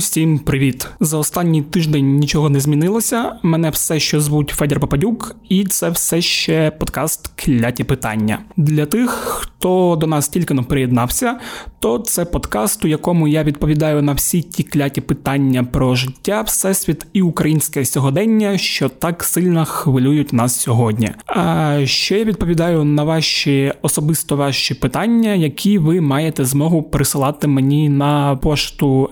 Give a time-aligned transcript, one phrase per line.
[0.00, 0.86] Усім привіт!
[1.00, 3.32] За останній тиждень нічого не змінилося.
[3.42, 8.38] Мене все ще звуть Федір Попадюк, і це все ще подкаст Кляті питання.
[8.56, 11.38] Для тих, хто до нас тільки не приєднався,
[11.80, 17.06] то це подкаст, у якому я відповідаю на всі ті кляті питання про життя, всесвіт
[17.12, 21.10] і українське сьогодення, що так сильно хвилюють нас сьогодні.
[21.26, 27.88] А ще я відповідаю на ваші особисто ваші питання, які ви маєте змогу присилати мені
[27.88, 29.10] на пошту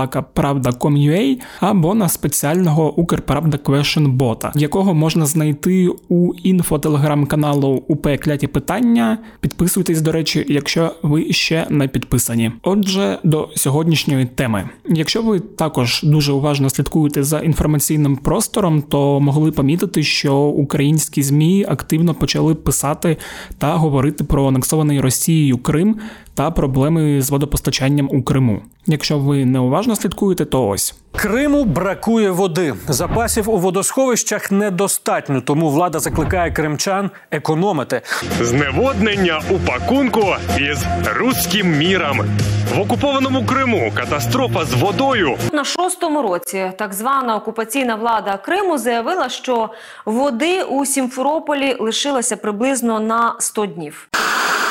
[0.00, 9.18] smmsobaka.pravda.com.ua або на спеціального Укрправда Question бота, якого можна знайти у інфотелеграм-каналу УП Кляті Питання.
[9.40, 12.52] Підписуйтесь, до речі, якщо ви ще не підписані.
[12.62, 14.68] Отже, до сьогоднішньої теми.
[14.88, 21.66] Якщо ви також дуже уважно слідкуєте за інформаційним простором, то могли помітити, що українські змі
[21.68, 23.16] активно почали писати
[23.58, 25.96] та говорити про анексований Росією Крим
[26.34, 28.62] та проблеми з водопостачанням у Криму.
[28.86, 32.74] Якщо ви неуважно слідкуєте, то ось Криму бракує води.
[32.88, 38.02] Запасів у водосховищах недостатньо, тому влада закликає кримчан економити.
[38.40, 40.26] Зневоднення у пакунку
[40.58, 40.84] із
[41.18, 42.20] руським міром
[42.74, 43.92] в окупованому Криму.
[43.94, 46.72] Катастрофа з водою на шостому році.
[46.78, 49.70] Так звана окупаційна влада Криму заявила, що
[50.04, 54.08] води у Сімферополі лишилося приблизно на 100 днів.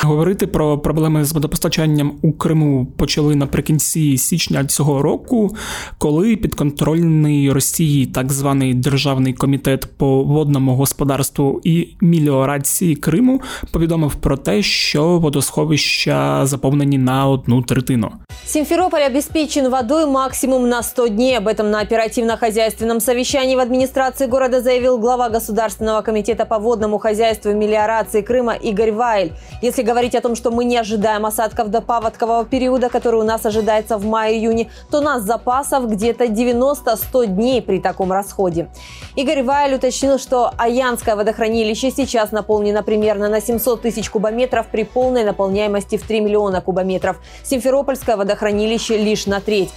[0.04, 5.56] Говорити про проблеми з водопостачанням у Криму почали наприкінці січня цього року,
[5.98, 13.42] коли підконтрольний Росії так званий Державний комітет по водному господарству і міліорації Криму
[13.72, 18.12] повідомив про те, що водосховища заповнені на одну третину.
[18.46, 21.38] Симферополь обеспечен водой максимум на 100 дней.
[21.38, 27.52] Об этом на оперативно-хозяйственном совещании в администрации города заявил глава Государственного комитета по водному хозяйству
[27.52, 29.34] и мелиорации Крыма Игорь Вайль.
[29.62, 33.47] Если говорить о том, что мы не ожидаем осадков до паводкового периода, который у нас
[33.47, 38.69] ожидается в мае-июне, то у нас запасов где-то 90-100 дней при таком расходе.
[39.17, 45.25] Игорь Вайль уточнил, что Аянское водохранилище сейчас наполнено примерно на 700 тысяч кубометров при полной
[45.25, 47.17] наполняемости в 3 миллиона кубометров.
[47.43, 49.71] Симферопольское водохранилище лишь на треть.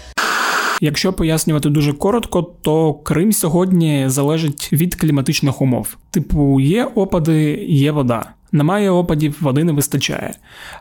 [0.82, 5.98] Якщо пояснювати дуже коротко, то Крим сьогодні залежить від кліматичних умов.
[6.12, 8.26] Типу, є опади, є вода.
[8.53, 10.35] Немає опадів, води не вистачає.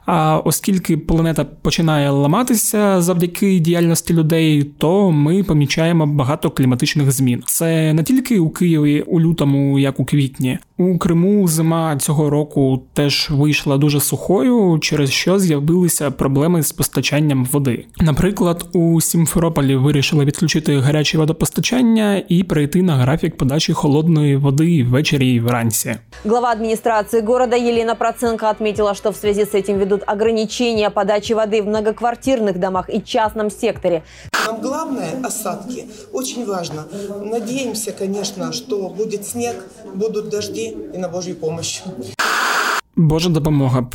[0.06, 7.44] А оскільки планета починає ламатися завдяки діяльності людей, то ми помічаємо багато кліматичних змін.
[7.46, 10.60] Це не тільки у Києві у лютому, як у квітні.
[10.78, 17.46] У Криму зима цього року теж вийшла дуже сухою, через що з'явилися проблеми з постачанням
[17.46, 17.86] води.
[18.00, 25.34] Наприклад, у Сімферополі вирішили відключити гаряче водопостачання і перейти на графік подачі холодної води ввечері
[25.34, 25.96] і вранці.
[26.26, 31.63] Глава адміністрації города Елена Проценко отметила, что в связи с этим ведут ограничения подачи воды
[31.63, 34.03] в многоквартирных домах и частном секторе.
[34.47, 35.87] Нам главное осадки.
[36.13, 36.87] Очень важно.
[37.25, 39.57] Надеемся, конечно, что будет снег,
[39.95, 41.83] будут дожди и на Божью помощь.
[42.97, 43.91] Божа допомога.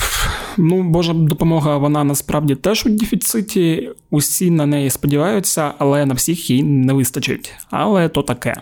[0.57, 3.89] Ну, Божа допомога, вона насправді теж у дефіциті.
[4.09, 7.53] Усі на неї сподіваються, але на всіх їй не вистачить.
[7.69, 8.55] Але то таке.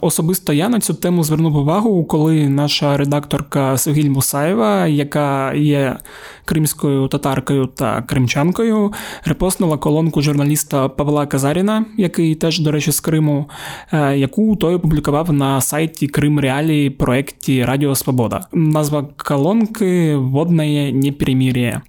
[0.00, 5.96] Особисто я на цю тему звернув увагу, коли наша редакторка Согіль Мусаєва, яка є
[6.44, 8.92] кримською татаркою та кримчанкою,
[9.24, 13.50] репостнула колонку журналіста Павла Казаріна, який теж, до речі, з Криму,
[13.92, 18.46] е, яку той опублікував на сайті Крим Реалії проєкті Радіо Свобода.
[18.52, 21.82] Назва колонки Водне непримір'я.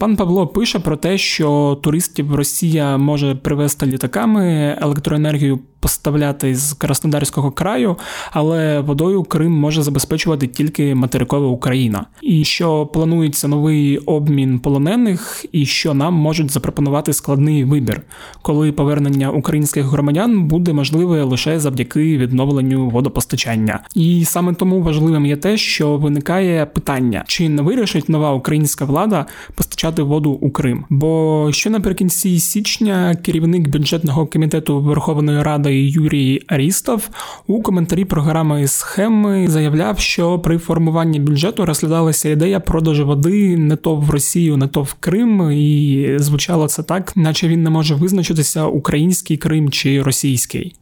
[0.00, 7.50] Пан Павло пише про те, що туристів Росія може привезти літаками електроенергію поставляти з Краснодарського
[7.50, 7.96] краю,
[8.32, 15.66] але водою Крим може забезпечувати тільки материкова Україна, і що планується новий обмін полонених, і
[15.66, 18.02] що нам можуть запропонувати складний вибір,
[18.42, 23.80] коли повернення українських громадян буде можливе лише завдяки відновленню водопостачання.
[23.94, 29.26] І саме тому важливим є те, що виникає питання, чи не вирішить нова українська влада
[29.54, 30.84] постачати воду у Крим?
[30.90, 37.08] Бо ще наприкінці січня керівник бюджетного комітету Верховної Ради Юрій Арістов
[37.46, 43.96] у коментарі програми схеми заявляв, що при формуванні бюджету розглядалася ідея продажу води не то
[43.96, 48.64] в Росію, не то в Крим, і звучало це так, наче він не може визначитися
[48.64, 50.74] український Крим чи російський.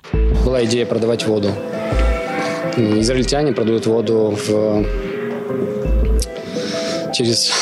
[0.44, 1.48] Була ідея продавати воду.
[2.98, 4.84] Ізраїльтяне продають воду в
[7.12, 7.52] через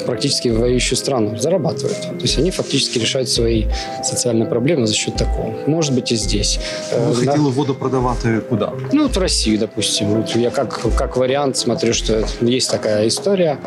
[0.00, 2.00] практически воюющую страну, зарабатывают.
[2.00, 3.66] То есть они фактически решают свои
[4.02, 5.54] социальные проблемы за счет такого.
[5.66, 6.58] Может быть и здесь.
[6.92, 7.32] Вы да.
[7.32, 8.72] хотели воду продавати куда?
[8.92, 10.08] Ну, вот в Россию, допустим.
[10.08, 13.58] Вот я как, как вариант смотрю, что есть такая история.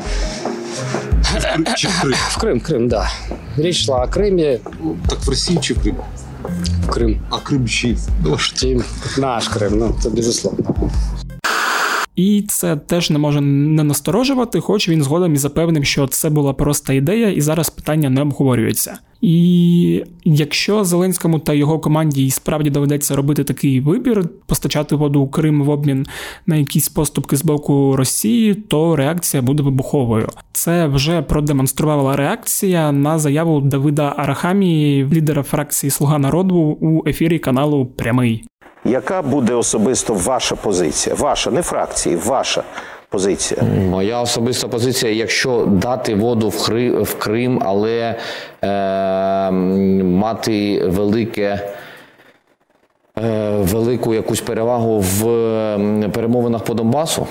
[1.76, 2.16] Чи в Крим?
[2.30, 3.10] В Крым, Крым, да.
[3.58, 4.60] Речь шла о Крыме,
[5.10, 5.96] Так в Росії чи в Крим?
[6.86, 7.22] в Крым.
[7.32, 7.98] А Крим чий?
[8.24, 8.38] Ну,
[9.18, 10.75] наш Крым, ну, это безусловно.
[12.16, 16.54] І це теж не може не насторожувати, хоч він згодом і запевнив, що це була
[16.54, 18.98] проста ідея, і зараз питання не обговорюється.
[19.22, 25.28] І якщо Зеленському та його команді і справді доведеться робити такий вибір, постачати воду у
[25.28, 26.06] Крим в обмін
[26.46, 30.30] на якісь поступки з боку Росії, то реакція буде вибуховою.
[30.52, 37.86] Це вже продемонструвала реакція на заяву Давида Арахамії, лідера фракції Слуга народу у ефірі каналу
[37.86, 38.44] Прямий.
[38.86, 41.16] Яка буде особисто ваша позиція?
[41.16, 42.64] Ваша, не фракції, ваша
[43.10, 43.62] позиція.
[43.90, 48.16] Моя особиста позиція, якщо дати воду в, Хри, в Крим, але
[48.64, 49.52] е,
[50.04, 51.60] мати велике.
[53.18, 55.22] е, Велику якусь перевагу в
[56.14, 57.28] перемовинах по Донбасу.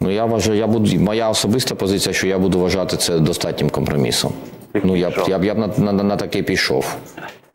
[0.00, 4.32] Ну я вважаю, я буду моя особиста позиція, що я буду вважати це достатнім компромісом.
[4.84, 6.96] Ну я б я б я б на, на, на таке пішов.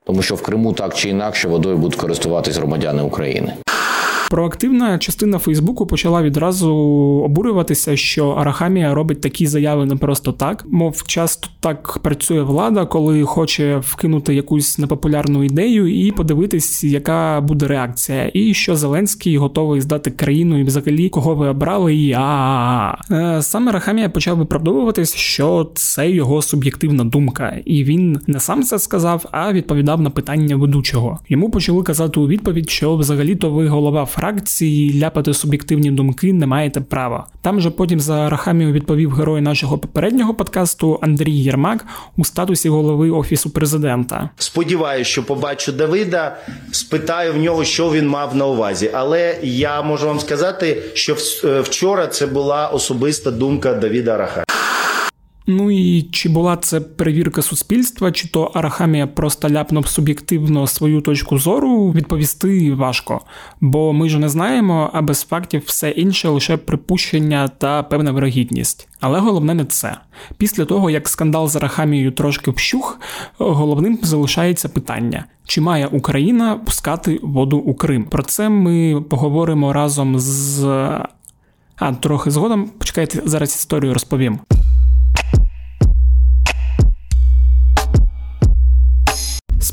[0.04, 3.54] Тому що в Криму так чи інакше водою будуть користуватись громадяни України.
[4.32, 6.76] Проактивна частина Фейсбуку почала відразу
[7.26, 10.66] обурюватися, що Арахамія робить такі заяви не просто так.
[10.70, 17.68] Мов часто так працює влада, коли хоче вкинути якусь непопулярну ідею і подивитись, яка буде
[17.68, 23.42] реакція, і що Зеленський готовий здати країну і взагалі кого ви обрали, і а Е,
[23.42, 29.26] саме Арахамія почав виправдовуватись, що це його суб'єктивна думка, і він не сам це сказав,
[29.32, 31.20] а відповідав на питання ведучого.
[31.30, 36.82] Йому почали казати у відповідь, що взагалі-то ви голова фракції, ляпати суб'єктивні думки не маєте
[36.82, 37.28] права.
[37.42, 41.86] Там же потім за Рахамію відповів герой нашого попереднього подкасту Андрій Єрмак
[42.18, 44.30] у статусі голови офісу президента.
[44.38, 46.38] Сподіваюсь, що побачу Давида,
[46.72, 48.92] спитаю в нього, що він мав на увазі.
[48.94, 54.44] Але я можу вам сказати, що е, вчора це була особиста думка Давіда Раха.
[55.52, 61.38] Ну і чи була це перевірка суспільства, чи то Арахамія просто ляпнув суб'єктивно свою точку
[61.38, 63.22] зору, відповісти важко,
[63.62, 68.88] бо ми ж не знаємо, а без фактів все інше лише припущення та певна вирогідність.
[69.00, 69.98] Але головне не це.
[70.38, 73.00] Після того, як скандал з Арахамією трошки вщух,
[73.38, 78.04] головним залишається питання: чи має Україна пускати воду у Крим?
[78.04, 80.66] Про це ми поговоримо разом з.
[81.76, 82.70] А, трохи згодом.
[82.78, 84.40] Почекайте, зараз історію розповім.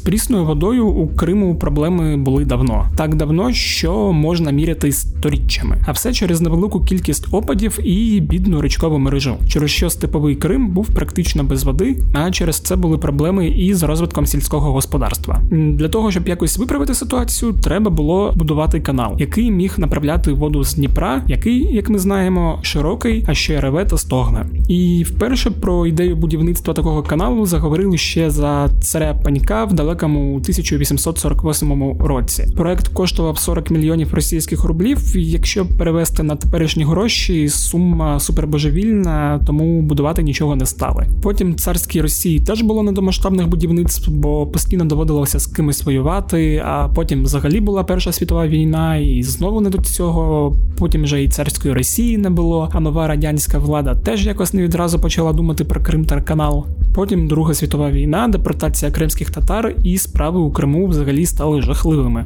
[0.08, 6.12] Прісною водою у Криму проблеми були давно, так давно, що можна міряти сторіччями, а все
[6.12, 11.64] через невелику кількість опадів і бідну річкову мережу, через що степовий Крим був практично без
[11.64, 15.42] води, а через це були проблеми і з розвитком сільського господарства.
[15.50, 20.74] Для того щоб якось виправити ситуацію, треба було будувати канал, який міг направляти воду з
[20.74, 24.46] Дніпра, який, як ми знаємо, широкий, а ще реве та стогне.
[24.68, 31.98] І вперше про ідею будівництва такого каналу заговорили ще за царя Панька в далекому 1848
[32.00, 32.46] році.
[32.56, 35.16] Проект коштував 40 мільйонів російських рублів.
[35.16, 41.06] Якщо перевести на теперішні гроші, сума супербожевільна, тому будувати нічого не стали.
[41.22, 46.62] Потім царській Росії теж було не до масштабних будівництв, бо постійно доводилося з кимось воювати.
[46.66, 50.56] А потім взагалі була Перша світова війна, і знову не до цього.
[50.78, 52.70] Потім вже і царської Росії не було.
[52.72, 56.66] А нова радянська влада теж якось не відразу почала думати про Крим та канал.
[56.94, 62.24] Потім Друга світова війна, депортація кримських татар і справи у Криму взагалі стали жахливими.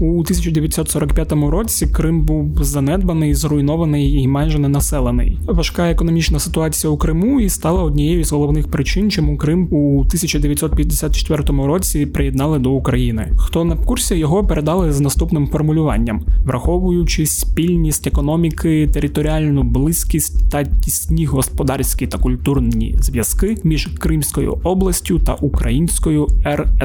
[0.00, 5.38] У 1945 році Крим був занедбаний, зруйнований і майже не населений.
[5.46, 11.44] Важка економічна ситуація у Криму і стала однією з головних причин, чому Крим у 1954
[11.48, 13.32] році приєднали до України.
[13.36, 20.64] Хто не в курсі, його передали з наступним формулюванням, враховуючи спільність економіки, територіальну близькість та
[20.64, 26.26] тісні господарські та культурні зв'язки між Кримською областю та Українською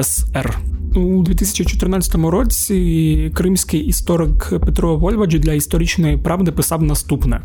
[0.08, 0.58] РСР.
[0.94, 7.40] У 2014 році кримський історик Петро Вольвач для історичної правди писав наступне: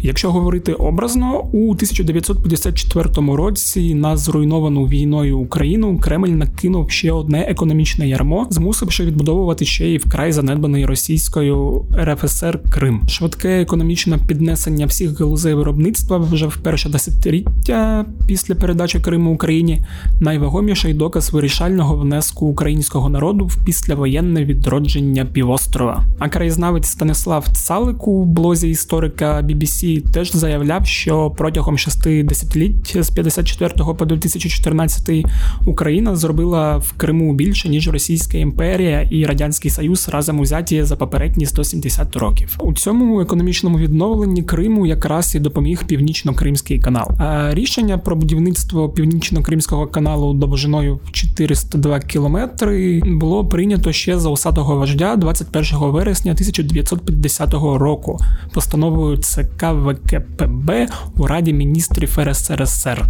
[0.00, 8.08] якщо говорити образно, у 1954 році на зруйновану війною Україну Кремль накинув ще одне економічне
[8.08, 13.02] ярмо, змусивши відбудовувати ще й вкрай занедбаний російською РФСР Крим.
[13.08, 19.84] Швидке економічне піднесення всіх галузей виробництва вже в перше десятиліття після передачі Криму Україні
[20.20, 26.04] найвагоміший доказ вирішального внеску українського народу в післявоєнне відродження півострова.
[26.18, 33.10] А краєзнавець Станіслав Цалику, в блозі історика BBC, теж заявляв, що протягом шести десятиліть з
[33.10, 35.26] 54 по 2014
[35.66, 41.46] Україна зробила в Криму більше ніж Російська імперія і Радянський Союз разом узяті за попередні
[41.46, 42.56] 170 років.
[42.60, 47.08] У цьому економічному відновленні Криму якраз і допоміг північно-кримський канал.
[47.18, 55.16] А рішення про будівництво північно-кримського каналу довжиною 402 кілометри було прийнято ще за усатого вождя
[55.16, 58.18] 21 вересня 1950 року
[58.54, 63.06] постановою ЦК ВКПБ у Раді міністрів РСРСР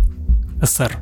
[0.64, 0.98] СР.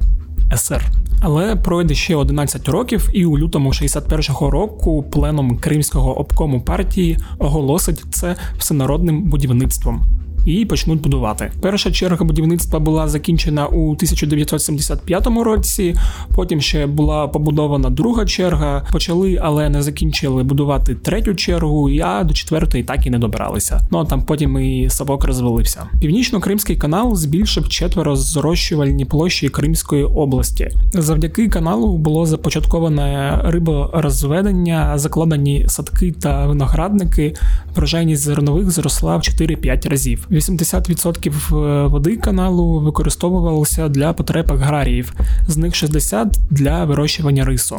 [0.55, 0.87] СР.
[1.23, 8.05] Але пройде ще 11 років, і у лютому 61-го року пленом Кримського обкому партії оголосить
[8.11, 10.03] це всенародним будівництвом
[10.47, 11.53] і почнуть будувати.
[11.61, 15.95] Перша черга будівництва була закінчена у 1975 році.
[16.35, 18.87] Потім ще була побудована друга черга.
[18.93, 21.91] Почали, але не закінчили будувати третю чергу.
[22.05, 23.81] А до четвертої так і не добиралися.
[23.91, 25.83] Ну а там потім і совок розвалився.
[26.01, 30.71] Північно-кримський канал збільшив четверо зрощувальні площі Кримської області.
[30.93, 37.35] Завдяки каналу було започатковане риборозведення, закладені садки та виноградники.
[37.77, 40.27] Врожайність зернових зросла в 4-5 разів.
[40.37, 45.13] 80% е, води каналу використовувалося для потреб аграріїв,
[45.49, 47.77] з них 60% для вирощування рису.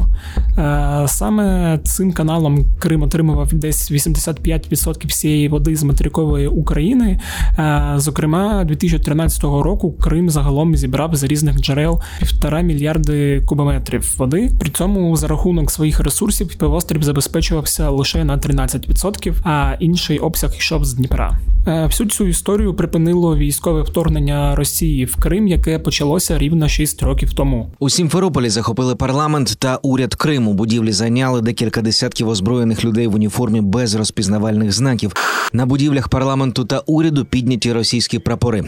[0.57, 7.19] Е, саме цим каналом Крим отримував десь 85% всієї води з материкової України.
[7.59, 14.51] Е, зокрема, 2013 року Крим загалом зібрав з різних джерел півтора мільярди кубометрів води.
[14.59, 20.85] При цьому за рахунок своїх ресурсів півострів забезпечувався лише на 13%, а інший обсяг йшов
[20.85, 21.39] з Дніпра.
[21.67, 27.33] Всю цю історію історію припинило військове вторгнення Росії в Крим, яке почалося рівно 6 років
[27.33, 27.71] тому.
[27.79, 30.53] У Сімферополі захопили парламент та уряд Криму.
[30.53, 35.13] Будівлі зайняли декілька десятків озброєних людей в уніформі без розпізнавальних знаків.
[35.53, 38.63] На будівлях парламенту та уряду підняті російські прапори.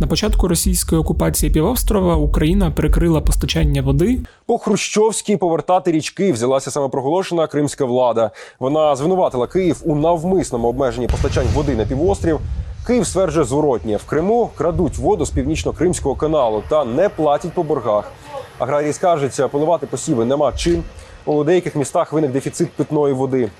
[0.00, 4.20] На початку російської окупації півострова Україна перекрила постачання води.
[4.46, 8.30] По Хрущовській повертати річки взялася самопроголошена кримська влада.
[8.60, 12.40] Вона звинуватила Київ у навмисному обмеженні постачань води на півострів.
[12.86, 18.12] Київ стверджує зворотнє в Криму крадуть воду з північно-кримського каналу та не платять по боргах.
[18.58, 20.82] Аграрії скаржаться, поливати посіви нема чим.
[21.24, 23.50] У деяких містах виник дефіцит питної води.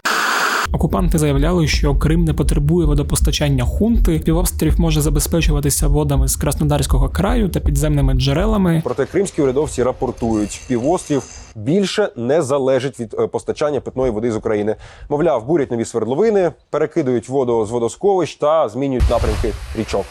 [0.73, 4.18] Окупанти заявляли, що Крим не потребує водопостачання хунти.
[4.18, 8.83] Півострів може забезпечуватися водами з Краснодарського краю та підземними джерелами.
[8.85, 11.23] Проте кримські урядовці рапортують, півострів
[11.56, 14.76] більше не залежить від е, постачання питної води з України.
[15.09, 20.04] Мовляв, бурять нові свердловини, перекидують воду з водосховищ та змінюють напрямки річок.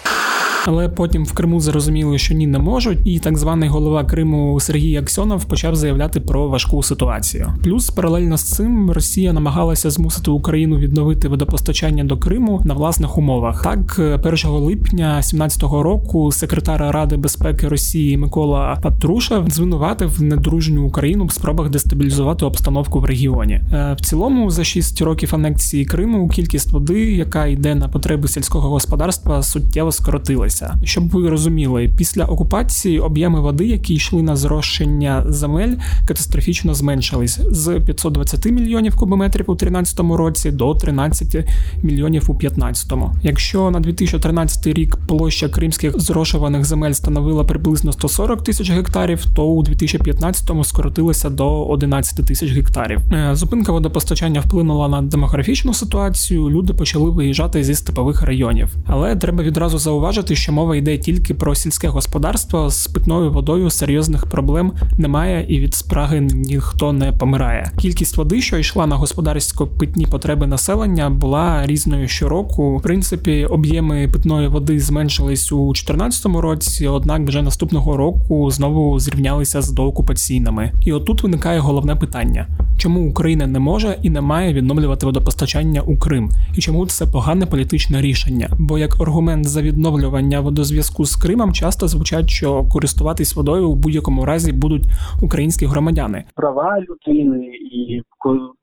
[0.65, 4.97] Але потім в Криму зрозуміли, що ні, не можуть, і так званий голова Криму Сергій
[4.97, 7.53] Аксьонов почав заявляти про важку ситуацію.
[7.63, 13.63] Плюс паралельно з цим Росія намагалася змусити Україну відновити водопостачання до Криму на власних умовах.
[13.63, 21.31] Так, 1 липня 2017 року секретар Ради безпеки Росії Микола Патруша звинуватив недружню Україну в
[21.31, 23.53] спробах дестабілізувати обстановку в регіоні.
[23.53, 28.69] Е, в цілому за 6 років анексії Криму кількість води, яка йде на потреби сільського
[28.69, 30.75] господарства, суттєво скоротилась відбулося.
[30.83, 37.79] Щоб ви розуміли, після окупації об'єми води, які йшли на зрощення земель, катастрофічно зменшились з
[37.79, 41.49] 520 мільйонів кубометрів у 2013 році до 13
[41.83, 42.93] мільйонів у 2015.
[43.23, 49.63] Якщо на 2013 рік площа кримських зрошуваних земель становила приблизно 140 тисяч гектарів, то у
[49.63, 52.99] 2015-му скоротилося до 11 тисяч гектарів.
[53.13, 56.49] Е, зупинка водопостачання вплинула на демографічну ситуацію.
[56.49, 61.55] Люди почали виїжджати зі степових районів, але треба відразу зауважити, що мова йде тільки про
[61.55, 67.71] сільське господарство з питною водою серйозних проблем немає, і від спраги ніхто не помирає.
[67.77, 72.77] Кількість води, що йшла на господарсько-питні потреби населення, була різною щороку.
[72.77, 79.61] В принципі, об'єми питної води зменшились у 2014 році, однак вже наступного року знову зрівнялися
[79.61, 80.71] з доокупаційними.
[80.81, 82.47] І отут виникає головне питання:
[82.77, 87.45] чому Україна не може і не має відновлювати водопостачання у Крим, і чому це погане
[87.45, 88.49] політичне рішення?
[88.59, 93.75] Бо як аргумент за відновлювання питання водозв'язку з Кримом часто звучать, що користуватись водою у
[93.75, 94.83] будь-якому разі будуть
[95.23, 96.23] українські громадяни.
[96.35, 98.01] Права людини і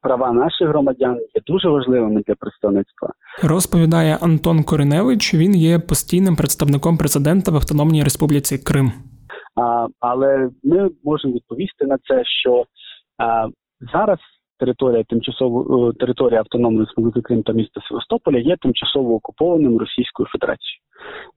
[0.02, 3.08] права наших громадян є дуже важливими для представництва.
[3.42, 5.34] Розповідає Антон Кориневич.
[5.34, 8.92] Він є постійним представником президента в Автономній Республіці Крим.
[9.56, 12.64] А, Але ми можемо відповісти на це, що
[13.18, 13.48] а,
[13.92, 14.18] зараз
[14.60, 20.80] територія тимчасово е, територія автономної Республіки Крим та міста Севастополя є тимчасово окупованим Російською Федерацією.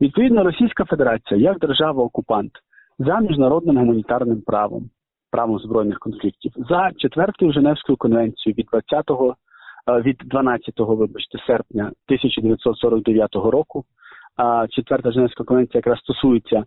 [0.02, 2.52] Відповідно, Російська Федерація як держава-окупант
[3.00, 4.90] за міжнародним гуманітарним правом
[5.32, 9.36] правом збройних конфліктів за четвертою Женевською конвенцією від 20-го
[9.90, 13.84] е, від 12-го, вибачте, серпня 1949 року.
[14.38, 16.64] А четверта Женевська конвенція якраз стосується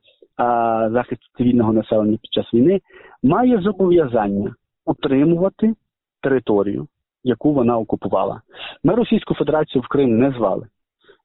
[0.91, 2.81] захисту цивільного населення під час війни,
[3.23, 4.55] має зобов'язання
[4.87, 5.75] утримувати
[6.23, 6.87] територію,
[7.25, 8.41] яку вона окупувала.
[8.85, 10.67] Ми Російську Федерацію в Крим не звали.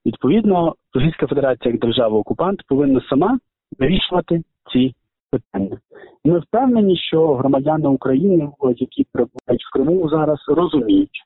[0.05, 3.39] Відповідно, Російська Федерація як держава-окупант повинна сама
[3.79, 4.41] вирішувати
[4.73, 4.93] ці
[5.31, 5.77] питання.
[6.25, 11.23] Ми впевнені, що громадяни України, які перебувають в Криму зараз, розуміють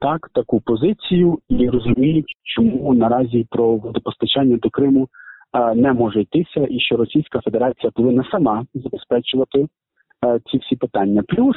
[0.00, 5.08] так таку позицію і розуміють, чому наразі про водопостачання до Криму
[5.52, 9.66] а, не може йтися, і що Російська Федерація повинна сама забезпечувати
[10.50, 11.22] ці всі питання.
[11.28, 11.56] Плюс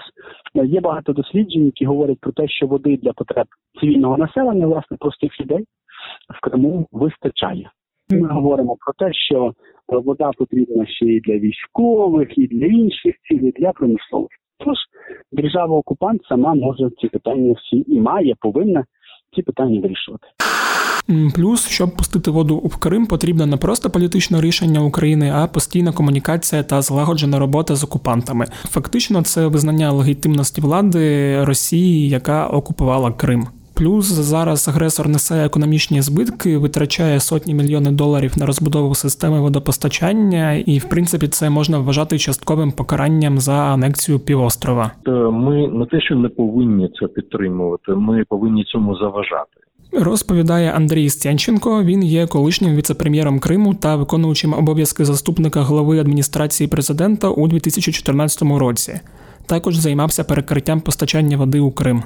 [0.65, 3.47] є багато досліджень, які говорять про те, що води для потреб
[3.79, 5.65] цивільного населення, власне, простих людей
[6.37, 7.71] в Криму вистачає.
[8.09, 9.53] Ми говоримо про те, що
[9.87, 14.29] вода потрібна ще і для військових, і для інших цілей, для промислових.
[14.65, 14.77] Тож
[15.31, 18.85] держава-окупант сама може ці питання всі і має, повинна
[19.35, 20.27] ці питання вирішувати.
[21.35, 26.63] Плюс, щоб пустити воду в Крим, потрібно не просто політичне рішення України, а постійна комунікація
[26.63, 28.45] та злагоджена робота з окупантами.
[28.63, 33.47] Фактично, це визнання легітимності влади Росії, яка окупувала Крим.
[33.77, 40.79] Плюс зараз агресор несе економічні збитки, витрачає сотні мільйонів доларів на розбудову системи водопостачання, і
[40.79, 44.91] в принципі це можна вважати частковим покаранням за анексію півострова.
[45.31, 49.51] Ми не те, що не повинні це підтримувати, ми повинні цьому заважати.
[49.93, 51.83] Розповідає Андрій Стянченко.
[51.83, 58.99] Він є колишнім віце-прем'єром Криму та виконуючим обов'язки заступника голови адміністрації президента у 2014 році.
[59.45, 62.03] Також займався перекриттям постачання води у Крим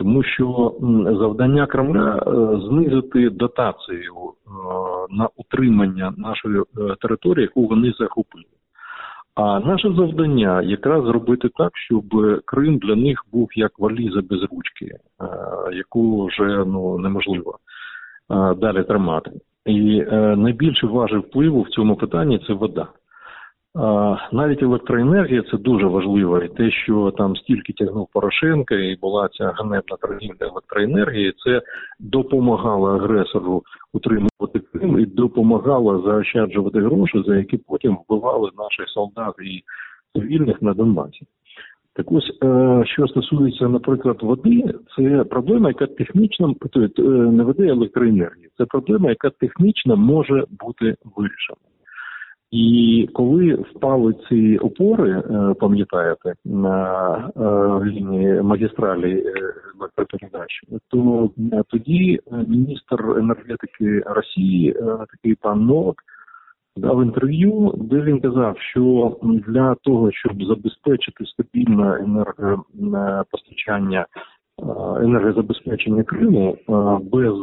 [0.00, 0.74] тому що
[1.20, 2.30] завдання Кремля е,
[2.68, 4.50] знизити дотацію е,
[5.10, 6.62] на утримання нашої е,
[7.00, 8.44] території, яку вони захопили.
[9.34, 12.04] А наше завдання якраз зробити так, щоб
[12.44, 14.96] Крим для них був як валіза без ручки,
[15.72, 17.58] яку вже ну неможливо
[18.56, 19.30] далі тримати.
[19.66, 20.02] І
[20.36, 22.86] найбільше важив впливу в цьому питанні це вода.
[24.32, 26.38] Навіть електроенергія це дуже важливо.
[26.38, 31.62] І те, що там стільки тягнув Порошенка, і була ця ганебна торгівля електроенергії, це
[32.00, 33.62] допомагало агресору
[33.92, 39.62] утримувати Крим і допомагало заощаджувати гроші, за які потім вбивали наших солдат і
[40.18, 41.26] цивільних на Донбасі.
[41.94, 48.48] Так ось, е, що стосується, наприклад, води, це проблема, яка технічно е, не води електроенергії.
[48.58, 51.56] Це проблема, яка технічно може бути вирішена.
[52.50, 57.40] І коли впали ці опори, е, пам'ятаєте, на е,
[57.84, 59.24] лінії магістралі
[59.78, 64.76] електропередач, то е, тоді міністр енергетики Росії,
[65.10, 65.96] такий пан Новак,
[66.76, 74.06] дав інтерв'ю, де він казав, що для того, щоб забезпечити стабільне енергопостачання
[75.02, 76.56] енергозабезпечення Криму
[77.12, 77.34] без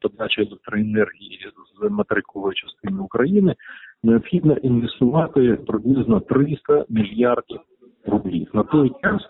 [0.00, 1.38] подачі електроенергії
[1.82, 3.54] з материкової частини України
[4.02, 7.60] необхідно інвестувати приблизно 300 мільярдів
[8.06, 8.50] рублів.
[8.54, 9.22] На той час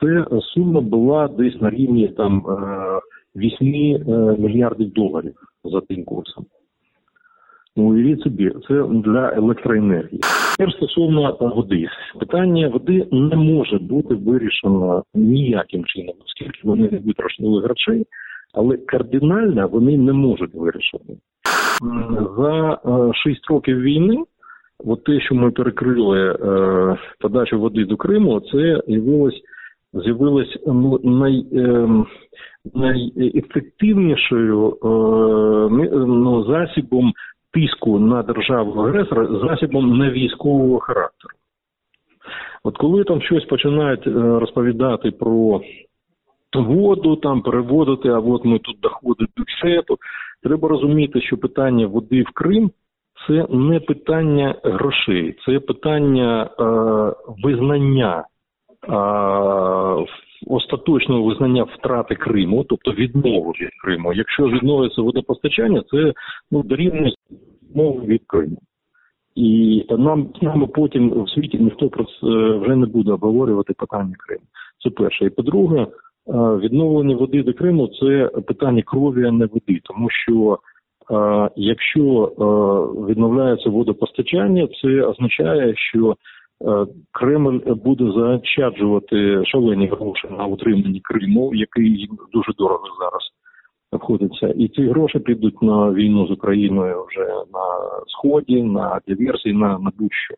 [0.00, 2.42] це сума була десь на рівні там
[3.36, 6.46] 8 е, мільярдів доларів за тим курсом.
[7.76, 10.20] Ну, уявіть собі, це для електроенергії.
[10.58, 11.88] Тепер стосовно води,
[12.20, 18.06] питання води не може бути вирішено ніяким чином, оскільки вони не витрошнули грошей,
[18.52, 21.16] але кардинально вони не можуть вирішити.
[22.36, 22.78] За
[23.14, 24.24] 6 е, років війни,
[24.86, 26.36] от те, що ми перекрили е,
[27.20, 28.82] подачу води до Криму, це
[29.94, 31.88] з'явилось ну, най, е,
[32.74, 34.78] найефективнішою
[36.06, 37.12] ну, засібом
[37.52, 41.34] тиску на державу агресора засібом не військового характеру.
[42.64, 44.06] От коли там щось починають
[44.40, 45.60] розповідати про
[46.60, 49.98] воду, там переводити, а от ми тут доходи бюджету,
[50.42, 52.70] Треба розуміти, що питання води в Крим
[53.26, 56.64] це не питання грошей, це питання е,
[57.44, 58.24] визнання.
[58.88, 60.06] Е,
[60.46, 64.12] остаточного визнання втрати Криму, тобто відмови від Криму.
[64.12, 66.12] Якщо відновиться водопостачання, це
[66.50, 67.12] ну дорівнює
[67.62, 68.56] відмови від Криму.
[69.34, 74.44] І нам нам потім в світі ніхто про це вже не буде обговорювати питання Криму.
[74.82, 75.24] Це перше.
[75.24, 75.86] І по-друге, Е,
[76.28, 80.58] відновлення води до Криму це питання крові, а не води, тому що
[81.10, 82.44] е, якщо е,
[83.06, 86.16] відновляється водопостачання, це означає, що
[87.12, 93.22] Кремль буде заощаджувати шалені гроші на утриманні Криму, який дуже дорого зараз
[93.92, 97.66] обходиться, і ці гроші підуть на війну з Україною вже на
[98.06, 100.34] сході, на диверсії, на, на будь-що.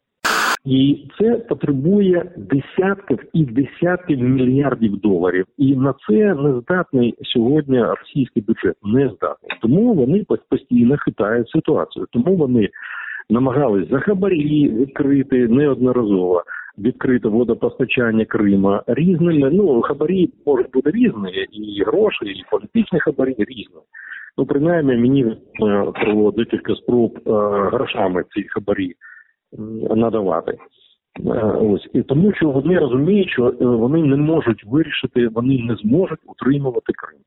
[0.65, 5.47] І це потребує десятків і десятків мільярдів доларів.
[5.59, 8.77] І на це не здатний сьогодні російський бюджет.
[8.85, 9.53] Не здатний.
[9.63, 12.07] Тому вони постійно хитають ситуацію.
[12.11, 12.69] Тому вони
[13.31, 16.43] намагались за хабарі відкрити неодноразово.
[16.79, 19.51] Відкрите водопостачання Крима різними.
[19.53, 23.81] Ну хабарі можуть бути різні, і гроші, і політичні хабарі різні.
[24.39, 25.37] Ну, принаймні, мені
[25.95, 27.19] про декілька спроб
[27.73, 28.95] грошами ці хабарі
[29.97, 30.59] надавати.
[31.61, 36.93] Ось і тому, що вони розуміють, що вони не можуть вирішити, вони не зможуть утримувати
[36.93, 37.21] Крим.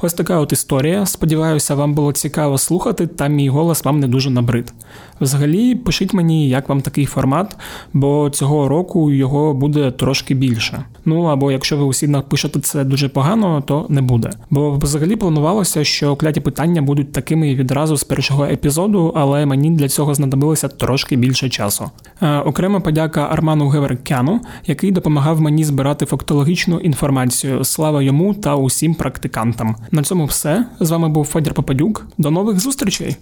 [0.00, 1.06] Ось така от історія.
[1.06, 4.72] Сподіваюся, вам було цікаво слухати, та мій голос вам не дуже набрид.
[5.20, 7.56] Взагалі, пишіть мені, як вам такий формат,
[7.92, 10.84] бо цього року його буде трошки більше.
[11.04, 14.30] Ну або якщо ви усі напишете це дуже погано, то не буде.
[14.50, 19.88] Бо взагалі планувалося, що кляті питання будуть такими відразу з першого епізоду, але мені для
[19.88, 21.90] цього знадобилося трошки більше часу.
[22.22, 27.64] Е, окрема подяка Арману Геверкяну, який допомагав мені збирати фактологічну інформацію.
[27.64, 29.76] Слава йому та усім практикантам.
[29.90, 30.64] На цьому все.
[30.80, 32.06] З вами був Федір Попадюк.
[32.18, 33.16] До нових зустрічей!